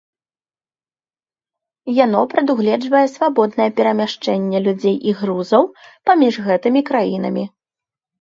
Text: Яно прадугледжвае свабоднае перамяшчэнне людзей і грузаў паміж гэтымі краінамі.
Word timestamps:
Яно 2.05 2.21
прадугледжвае 2.31 3.01
свабоднае 3.15 3.67
перамяшчэнне 3.79 4.57
людзей 4.69 4.97
і 5.11 5.13
грузаў 5.19 5.63
паміж 6.11 6.33
гэтымі 6.47 6.81
краінамі. 6.89 7.45